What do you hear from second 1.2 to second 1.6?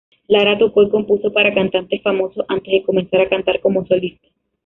para